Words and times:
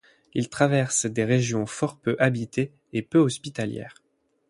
Il 0.33 0.49
traverse 0.49 1.05
des 1.05 1.23
régions 1.25 1.67
fort 1.67 1.99
peu 1.99 2.15
habitées 2.17 2.73
et 2.91 3.03
peu 3.03 3.19
hospitalières. 3.19 3.93